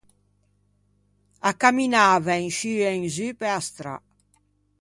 [1.49, 3.95] A camminava in sciù e in zu pe-a strâ.